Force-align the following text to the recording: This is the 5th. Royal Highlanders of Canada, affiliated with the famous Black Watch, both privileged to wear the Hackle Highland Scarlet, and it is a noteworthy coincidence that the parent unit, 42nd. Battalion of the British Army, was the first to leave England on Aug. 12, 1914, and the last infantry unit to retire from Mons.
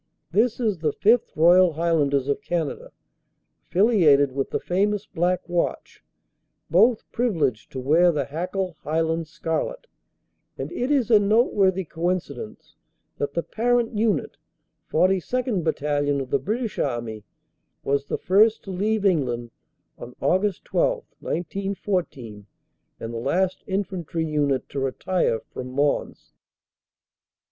This 0.31 0.59
is 0.59 0.79
the 0.79 0.93
5th. 0.93 1.35
Royal 1.35 1.73
Highlanders 1.73 2.27
of 2.27 2.41
Canada, 2.41 2.91
affiliated 3.69 4.31
with 4.31 4.49
the 4.49 4.59
famous 4.59 5.05
Black 5.05 5.47
Watch, 5.47 6.03
both 6.71 7.03
privileged 7.11 7.71
to 7.73 7.79
wear 7.79 8.11
the 8.11 8.25
Hackle 8.25 8.77
Highland 8.79 9.27
Scarlet, 9.27 9.85
and 10.57 10.71
it 10.71 10.89
is 10.89 11.11
a 11.11 11.19
noteworthy 11.19 11.85
coincidence 11.85 12.73
that 13.19 13.35
the 13.35 13.43
parent 13.43 13.93
unit, 13.95 14.37
42nd. 14.91 15.63
Battalion 15.63 16.19
of 16.19 16.31
the 16.31 16.39
British 16.39 16.79
Army, 16.79 17.23
was 17.83 18.05
the 18.05 18.17
first 18.17 18.63
to 18.63 18.71
leave 18.71 19.05
England 19.05 19.51
on 19.99 20.15
Aug. 20.19 20.63
12, 20.63 21.03
1914, 21.19 22.47
and 22.99 23.13
the 23.13 23.19
last 23.19 23.63
infantry 23.67 24.25
unit 24.25 24.67
to 24.69 24.79
retire 24.79 25.39
from 25.53 25.67
Mons. 25.71 26.33